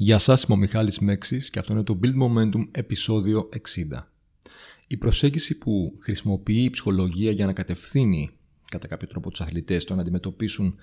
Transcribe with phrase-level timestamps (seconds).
[0.00, 4.08] Γεια σας, είμαι ο Μιχάλης Μέξης και αυτό είναι το Build Momentum επεισόδιο 60.
[4.86, 8.30] Η προσέγγιση που χρησιμοποιεί η ψυχολογία για να κατευθύνει
[8.70, 10.74] κατά κάποιο τρόπο τους αθλητές το να αντιμετωπίσουν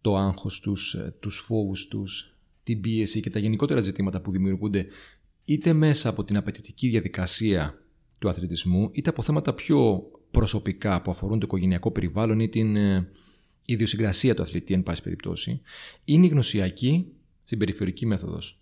[0.00, 4.86] το άγχος τους, ε, τους φόβους τους, την πίεση και τα γενικότερα ζητήματα που δημιουργούνται
[5.44, 7.82] είτε μέσα από την απαιτητική διαδικασία
[8.18, 13.08] του αθλητισμού είτε από θέματα πιο προσωπικά που αφορούν το οικογενειακό περιβάλλον ή την ε,
[13.64, 15.60] ιδιοσυγκρασία του αθλητή εν πάση περιπτώσει
[16.04, 17.10] είναι η γνωσιακή
[17.46, 18.60] στην περιφερική μέθοδος.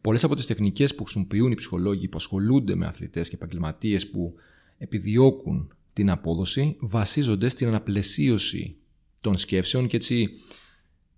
[0.00, 4.34] Πολλές από τις τεχνικές που χρησιμοποιούν οι ψυχολόγοι που ασχολούνται με αθλητές και επαγγελματίες που
[4.78, 8.76] επιδιώκουν την απόδοση βασίζονται στην αναπλαισίωση
[9.20, 10.28] των σκέψεων και έτσι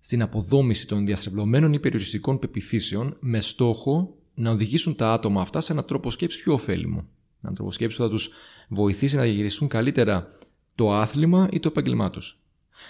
[0.01, 5.73] στην αποδόμηση των διαστρεβλωμένων ή περιοριστικών πεπιθήσεων με στόχο να οδηγήσουν τα άτομα αυτά σε
[5.73, 7.09] έναν τρόπο σκέψης πιο ωφέλιμο.
[7.43, 8.31] Έναν τρόπο σκέψης που θα τους
[8.69, 10.39] βοηθήσει να διαχειριστούν καλύτερα
[10.75, 12.41] το άθλημα ή το επάγγελμά τους.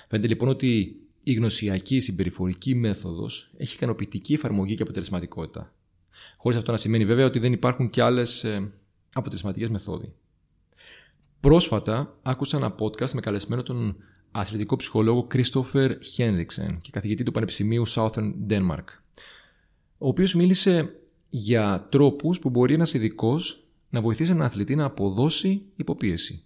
[0.08, 5.72] Φαίνεται λοιπόν ότι η γνωσιακή συμπεριφορική μέθοδος έχει ικανοποιητική εφαρμογή και αποτελεσματικότητα.
[6.36, 8.46] Χωρίς αυτό να σημαίνει βέβαια ότι δεν υπάρχουν και άλλες
[9.12, 10.12] αποτελεσματικές μεθόδοι.
[11.40, 13.96] Πρόσφατα άκουσα ένα podcast με καλεσμένο τον
[14.30, 18.84] αθλητικό ψυχολόγο Christopher Henriksen και καθηγητή του Πανεπιστημίου Southern Denmark,
[19.98, 20.94] ο οποίος μίλησε
[21.30, 26.42] για τρόπους που μπορεί ένας ειδικός να βοηθήσει έναν αθλητή να αποδώσει υποπίεση.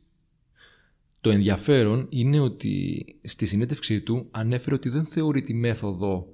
[1.25, 6.33] Το ενδιαφέρον είναι ότι στη συνέντευξή του ανέφερε ότι δεν θεωρεί τη μέθοδο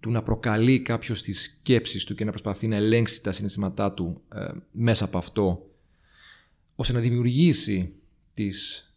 [0.00, 4.20] του να προκαλεί κάποιος τις σκέψεις του και να προσπαθεί να ελέγξει τα συναισθήματά του
[4.34, 5.70] ε, μέσα από αυτό
[6.74, 7.94] ώστε να δημιουργήσει
[8.34, 8.88] τις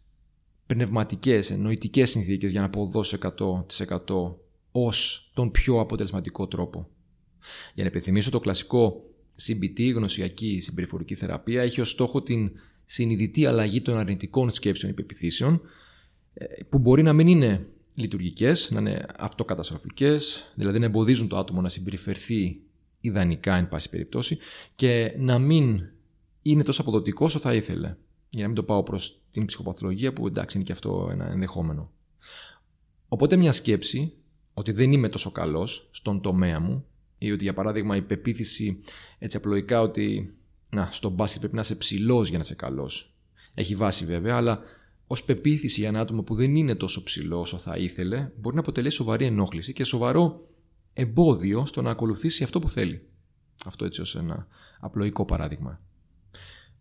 [0.66, 4.34] πνευματικές, νοητικές συνθήκες για να αποδώσει 100%
[4.72, 6.88] ως τον πιο αποτελεσματικό τρόπο.
[7.74, 9.04] Για να επιθυμίσω το κλασικό
[9.46, 12.50] CBT, γνωσιακή συμπεριφορική θεραπεία, έχει ως στόχο την
[12.90, 15.60] συνειδητή αλλαγή των αρνητικών σκέψεων υπεπιθύσεων
[16.34, 21.60] ε, που μπορεί να μην είναι λειτουργικές, να είναι αυτοκαταστροφικές, δηλαδή να εμποδίζουν το άτομο
[21.60, 22.60] να συμπεριφερθεί
[23.00, 24.38] ιδανικά εν πάση περιπτώσει
[24.74, 25.80] και να μην
[26.42, 27.96] είναι τόσο αποδοτικό όσο θα ήθελε.
[28.30, 31.92] Για να μην το πάω προς την ψυχοπαθολογία που εντάξει είναι και αυτό ένα ενδεχόμενο.
[33.08, 34.12] Οπότε μια σκέψη
[34.54, 36.86] ότι δεν είμαι τόσο καλός στον τομέα μου
[37.18, 38.80] ή ότι για παράδειγμα η πεποίθηση
[39.18, 40.37] έτσι απλοϊκά ότι
[40.70, 43.14] να, στο μπάσκετ πρέπει να είσαι ψηλός για να είσαι καλός.
[43.54, 44.62] Έχει βάση βέβαια, αλλά
[45.06, 48.60] ως πεποίθηση για ένα άτομο που δεν είναι τόσο ψηλό όσο θα ήθελε, μπορεί να
[48.60, 50.48] αποτελέσει σοβαρή ενόχληση και σοβαρό
[50.92, 53.02] εμπόδιο στο να ακολουθήσει αυτό που θέλει.
[53.66, 54.46] Αυτό έτσι ως ένα
[54.80, 55.80] απλοϊκό παράδειγμα.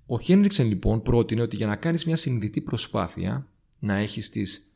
[0.06, 3.48] Ο Χένριξεν λοιπόν πρότεινε ότι για να κάνεις μια συνειδητή προσπάθεια
[3.80, 4.72] να έχεις τις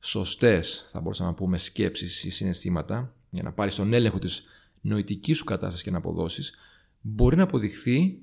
[0.00, 4.44] σωστές, θα μπορούσαμε να πούμε, σκέψεις ή συναισθήματα, για να πάρεις τον έλεγχο της
[4.80, 6.54] νοητικής σου κατάστασης και να αποδώσεις,
[7.00, 8.18] μπορεί να αποδειχθεί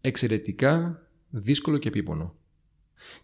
[0.00, 2.34] εξαιρετικά δύσκολο και επίπονο.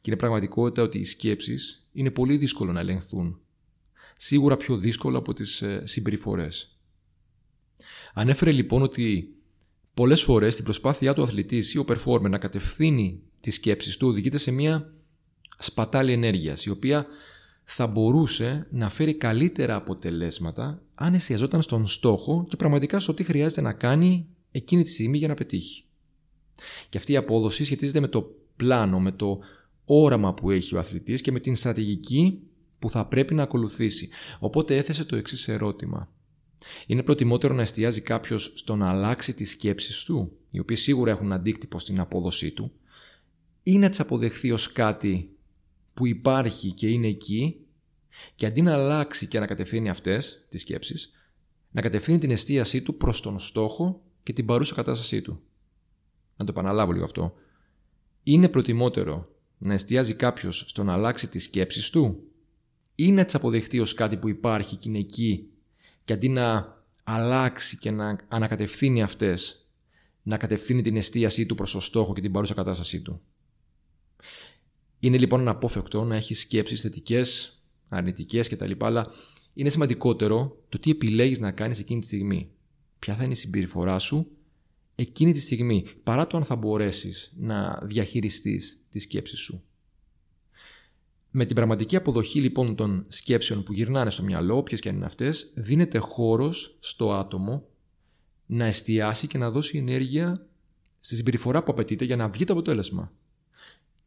[0.00, 3.40] Και είναι πραγματικότητα ότι οι σκέψεις είναι πολύ δύσκολο να ελεγχθούν.
[4.16, 6.78] Σίγουρα πιο δύσκολο από τις ε, συμπεριφορές.
[8.14, 9.34] Ανέφερε λοιπόν ότι
[9.94, 14.38] πολλές φορές την προσπάθειά του αθλητής ή ο performer να κατευθύνει τις σκέψεις του οδηγείται
[14.38, 14.92] σε μια
[15.58, 17.06] σπατάλη ενέργειας η οποία
[17.64, 23.60] θα μπορούσε να φέρει καλύτερα αποτελέσματα αν εστιαζόταν στον στόχο και πραγματικά στο τι χρειάζεται
[23.60, 25.85] να κάνει εκείνη τη στιγμή για να πετύχει.
[26.88, 29.38] Και αυτή η απόδοση σχετίζεται με το πλάνο, με το
[29.84, 32.40] όραμα που έχει ο αθλητής και με την στρατηγική
[32.78, 34.08] που θα πρέπει να ακολουθήσει.
[34.38, 36.10] Οπότε έθεσε το εξής ερώτημα.
[36.86, 41.32] Είναι προτιμότερο να εστιάζει κάποιος στο να αλλάξει τις σκέψεις του, οι οποίες σίγουρα έχουν
[41.32, 42.72] αντίκτυπο στην απόδοσή του,
[43.62, 45.30] ή να τις αποδεχθεί ως κάτι
[45.94, 47.56] που υπάρχει και είναι εκεί,
[48.34, 51.12] και αντί να αλλάξει και να κατευθύνει αυτές τις σκέψεις,
[51.70, 55.40] να κατευθύνει την εστίασή του προς τον στόχο και την παρούσα κατάστασή του
[56.36, 57.34] να το επαναλάβω λίγο αυτό,
[58.22, 62.20] είναι προτιμότερο να εστιάζει κάποιος στο να αλλάξει τις σκέψεις του;
[62.94, 65.48] Ή να τι αποδεχτεί ως κάτι που υπάρχει και είναι εκεί
[66.04, 69.70] και αντί να αλλάξει και να ανακατευθύνει αυτές,
[70.22, 73.20] να κατευθύνει την εστίασή του προς το στόχο και την παρούσα κατάστασή του;
[75.00, 78.72] Είναι λοιπόν αναπόφευκτο να έχεις σκέψεις θετικές, αρνητικές κτλ.
[78.78, 79.10] Αλλά
[79.54, 82.50] είναι σημαντικότερο το τι επιλέγεις να κάνεις εκείνη τη στιγμή.
[82.98, 84.35] Ποια θα είναι η συμπεριφορά σου
[84.96, 89.62] εκείνη τη στιγμή, παρά το αν θα μπορέσεις να διαχειριστείς τις σκέψεις σου.
[91.30, 95.04] Με την πραγματική αποδοχή λοιπόν των σκέψεων που γυρνάνε στο μυαλό, όποιες και αν είναι
[95.04, 97.68] αυτές, δίνεται χώρος στο άτομο
[98.46, 100.46] να εστιάσει και να δώσει ενέργεια
[101.00, 103.12] στη συμπεριφορά που απαιτείται για να βγει το αποτέλεσμα.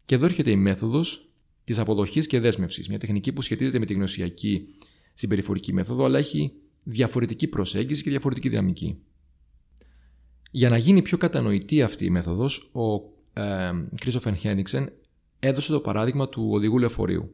[0.06, 1.30] Και εδώ έρχεται η μέθοδος
[1.64, 4.68] της αποδοχής και δέσμευσης, μια τεχνική που σχετίζεται με τη γνωσιακή
[5.14, 6.52] συμπεριφορική μέθοδο, αλλά έχει
[6.84, 8.98] διαφορετική προσέγγιση και διαφορετική δυναμική.
[10.52, 13.00] Για να γίνει πιο κατανοητή αυτή η μέθοδος, ο
[13.96, 14.92] Κρίστοφεν Χένιξεν
[15.40, 17.34] έδωσε το παράδειγμα του οδηγού λεωφορείου.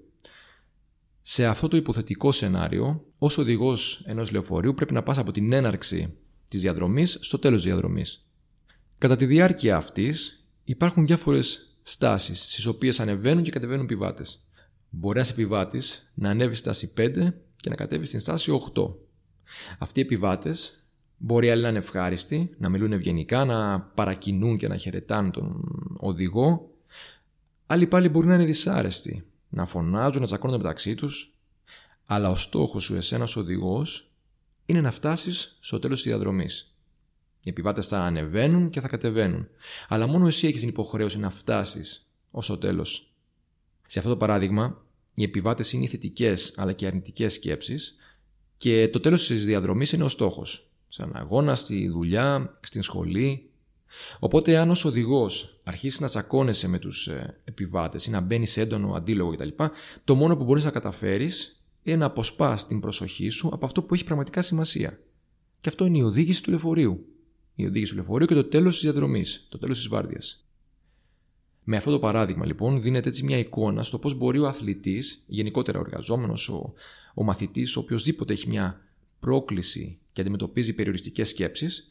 [1.22, 6.14] Σε αυτό το υποθετικό σενάριο, ως οδηγός ενός λεωφορείου, πρέπει να πας από την έναρξη
[6.48, 8.28] της διαδρομής στο τέλος της διαδρομής.
[8.98, 14.48] Κατά τη διάρκεια αυτής υπάρχουν διάφορες στάσεις στις οποίες ανεβαίνουν και κατεβαίνουν επιβάτες.
[14.90, 18.96] Μπορεί ένας επιβάτης να ανέβει στάση 5 και να κατέβει στην στάση 8.
[19.80, 20.85] Αυτοί οι επιβάτες
[21.18, 25.64] μπορεί άλλοι να είναι ευχάριστοι, να μιλούν ευγενικά, να παρακινούν και να χαιρετάνε τον
[25.98, 26.70] οδηγό.
[27.68, 31.34] Άλλοι πάλι μπορεί να είναι δυσάρεστοι, να φωνάζουν, να τσακώνονται μεταξύ τους.
[32.06, 34.12] Αλλά ο στόχος σου εσένας οδηγός
[34.66, 36.76] είναι να φτάσεις στο τέλος της διαδρομής.
[37.44, 39.48] Οι επιβάτες θα ανεβαίνουν και θα κατεβαίνουν.
[39.88, 43.14] Αλλά μόνο εσύ έχεις την υποχρέωση να φτάσεις ως το τέλος.
[43.86, 44.82] Σε αυτό το παράδειγμα,
[45.14, 47.96] οι επιβάτες είναι οι θετικές αλλά και αρνητικές σκέψεις
[48.58, 50.70] και το τέλος της διαδρομής είναι ο στόχος.
[50.96, 53.50] Σαν αγώνα, στη δουλειά, στην σχολή.
[54.20, 58.62] Οπότε, αν ως οδηγός αρχίσεις να τσακώνεσαι με τους ε, επιβάτες ή να μπαίνεις σε
[58.62, 59.64] έντονο αντίλογο κτλ.,
[60.04, 63.94] το μόνο που μπορείς να καταφέρεις είναι να αποσπάς την προσοχή σου από αυτό που
[63.94, 65.00] έχει πραγματικά σημασία.
[65.62, 67.06] Και αυτό είναι η οδήγηση του λεωφορείου
[67.56, 70.46] η οδήγηση του λεωφορείου και το τέλος της διαδρομής, το τέλος της βάρδιας.
[71.64, 75.80] Με αυτό το παράδειγμα, λοιπόν, δίνεται έτσι μια εικόνα στο πώς μπορεί ο αθλητής, γενικότερα
[75.80, 76.74] ο εργαζόμενος, ο,
[77.14, 78.80] ο μαθητής, ο οποιοδήποτε έχει μια
[79.20, 81.90] πρόκληση και αντιμετωπίζει περιοριστικές σκέψεις,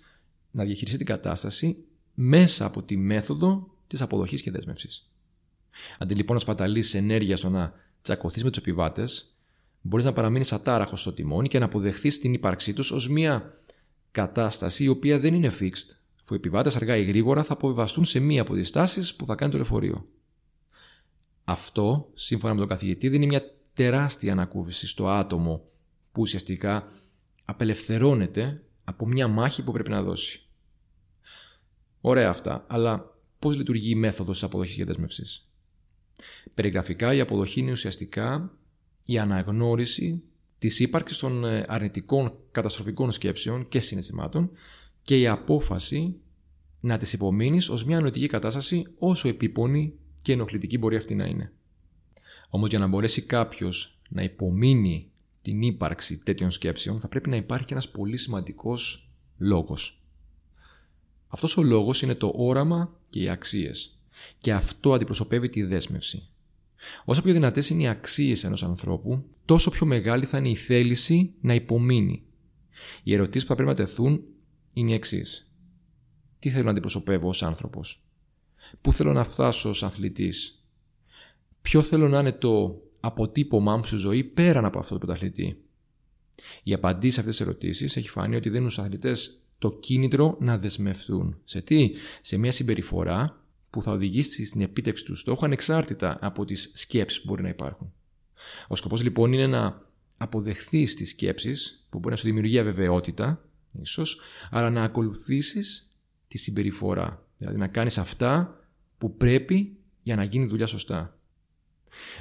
[0.50, 1.84] να διαχειριστεί την κατάσταση
[2.14, 5.10] μέσα από τη μέθοδο της αποδοχής και δέσμευσης.
[5.98, 7.72] Αντί λοιπόν να σπαταλήσει ενέργεια στο να
[8.02, 9.34] τσακωθείς με τους επιβάτες,
[9.80, 13.52] μπορείς να παραμείνεις ατάραχος στο τιμόνι και να αποδεχθείς την ύπαρξή τους ως μια
[14.10, 18.20] κατάσταση η οποία δεν είναι fixed, αφού οι επιβάτες αργά ή γρήγορα θα αποβιβαστούν σε
[18.20, 20.08] μία από τις τάσεις που θα κάνει το λεωφορείο.
[21.44, 23.42] Αυτό, σύμφωνα με τον καθηγητή, δίνει μια
[23.74, 25.64] τεράστια ανακούφιση στο άτομο
[26.12, 26.88] που ουσιαστικά
[27.44, 30.40] απελευθερώνεται από μια μάχη που πρέπει να δώσει.
[32.00, 35.48] Ωραία αυτά, αλλά πώς λειτουργεί η μέθοδος της αποδοχής και δέσμευσης;
[36.54, 38.52] Περιγραφικά, η αποδοχή είναι ουσιαστικά
[39.04, 40.22] η αναγνώριση
[40.58, 44.50] Της ύπαρξης των ε, αρνητικών καταστροφικών σκέψεων και συναισθημάτων
[45.02, 46.16] και η απόφαση
[46.80, 51.52] να τις υπομείνεις ως μια νοητική κατάσταση όσο επίπονη και ενοχλητική μπορεί αυτή να είναι.
[52.48, 55.10] Όμως για να μπορέσει κάποιος να υπομείνει
[55.44, 60.02] την ύπαρξη τέτοιων σκέψεων θα πρέπει να υπάρχει και ένας πολύ σημαντικός λόγος.
[61.28, 63.98] Αυτός ο λόγος είναι το όραμα και οι αξίες
[64.40, 66.28] και αυτό αντιπροσωπεύει τη δέσμευση.
[67.04, 71.32] Όσο πιο δυνατές είναι οι αξίες ενός ανθρώπου, τόσο πιο μεγάλη θα είναι η θέληση
[71.40, 72.22] να υπομείνει.
[73.02, 74.22] Οι ερωτήσεις που θα πρέπει να τεθούν
[74.72, 75.50] είναι οι εξής.
[76.38, 78.04] Τι θέλω να αντιπροσωπεύω ως άνθρωπος,
[78.80, 80.64] Πού θέλω να φτάσω ως αθλητής,
[81.62, 85.56] Ποιο θέλω να είναι το αποτύπωμά μου στη ζωή πέραν από αυτό το πρωταθλητή.
[86.62, 90.58] Η απαντήση σε αυτές τις ερωτήσεις έχει φανεί ότι δίνουν στους αθλητές το κίνητρο να
[90.58, 91.36] δεσμευτούν.
[91.44, 96.70] Σε τι; Σε μια συμπεριφορά που θα οδηγήσει στην επίτευξη του στόχου ανεξάρτητα από τις
[96.74, 97.92] σκέψεις που μπορεί να υπάρχουν.
[98.68, 99.82] Ο σκοπός λοιπόν είναι να
[100.16, 103.44] αποδεχθείς τις σκέψεις που μπορεί να σου δημιουργεί αβεβαιότητα,
[103.80, 104.20] ίσως,
[104.50, 105.90] αλλά να ακολουθήσεις
[106.28, 107.26] τη συμπεριφορά.
[107.38, 108.60] Δηλαδή να κάνεις αυτά
[108.98, 111.18] που πρέπει για να γίνει δουλειά σωστά.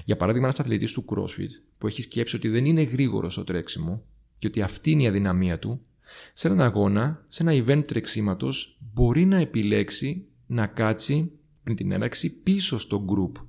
[0.05, 4.03] Για παράδειγμα, ένας αθλητής του CrossFit που έχει σκέψει ότι δεν είναι γρήγορος στο τρέξιμο
[4.37, 5.81] και ότι αυτή είναι η αδυναμία του,
[6.33, 11.31] σε έναν αγώνα, σε ένα event τρεξίματος, μπορεί να επιλέξει να κάτσει
[11.63, 13.41] πριν την έναρξη πίσω στο group,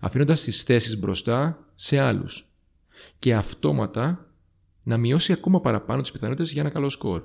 [0.00, 2.52] αφήνοντας τις θέσεις μπροστά σε άλλους
[3.18, 4.32] και αυτόματα
[4.82, 7.22] να μειώσει ακόμα παραπάνω τις πιθανότητες για ένα καλό σκορ.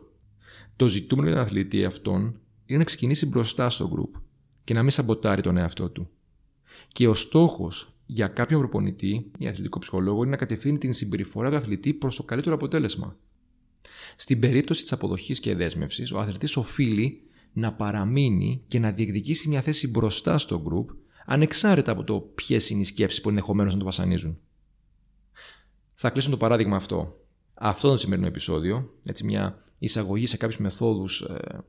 [0.75, 4.21] Το ζητούμενο για τον αθλητή αυτόν είναι να ξεκινήσει μπροστά στο group
[4.63, 6.09] και να μην σαμποτάρει τον εαυτό του.
[6.87, 11.55] Και ο στόχος για κάποιον προπονητή ή αθλητικό ψυχολόγο είναι να κατευθύνει την συμπεριφορά του
[11.55, 13.17] αθλητή προς το καλύτερο αποτέλεσμα.
[14.15, 17.21] Στην περίπτωση της αποδοχής και δέσμευσης, ο αθλητής οφείλει
[17.53, 20.95] να παραμείνει και να διεκδικήσει μια θέση μπροστά στο group,
[21.25, 24.39] ανεξάρτητα από το ποιες είναι οι σκέψεις που ενδεχομένως να το βασανίζουν.
[25.93, 27.17] Θα κλείσω το παράδειγμα αυτό.
[27.53, 31.63] Αυτό το σημερινό επεισόδιο, έτσι μια εισαγωγή σε κάποιους μεθόδους ε,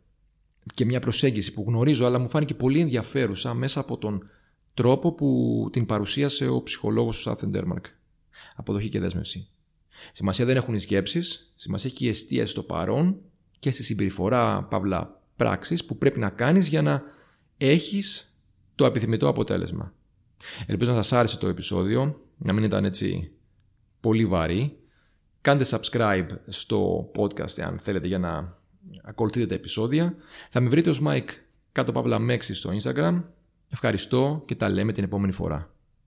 [0.74, 4.28] και μια προσέγγιση που γνωρίζω, αλλά μου φάνηκε πολύ ενδιαφέρουσα μέσα από τον
[4.74, 7.84] τρόπο που την παρουσίασε ο ψυχολόγος του Σάθεν Ντέρμαρκ.
[8.56, 9.48] Αποδοχή και δέσμευση.
[10.12, 13.20] Σημασία δεν έχουν οι σκέψεις, σημασία έχει η εστίαση στο παρόν
[13.58, 17.02] και στη συμπεριφορά παυλά πράξεις που πρέπει να κάνεις για να
[17.56, 18.36] έχεις
[18.74, 19.92] το επιθυμητό αποτέλεσμα.
[20.66, 23.30] Ελπίζω να σας άρεσε το επεισόδιο, να μην ήταν έτσι
[24.00, 24.78] πολύ βαρύ.
[25.40, 28.58] Κάντε subscribe στο podcast αν θέλετε για να
[29.02, 30.14] ακολουθείτε τα επεισόδια.
[30.50, 31.28] Θα με βρείτε ως Mike
[31.72, 33.22] κάτω παύλα Μέξι στο Instagram.
[33.74, 35.73] Ευχαριστώ και τα λέμε την επόμενη φορά.